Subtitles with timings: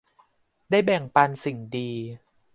[0.69, 1.89] ได้แบ่งปันสิ่งดี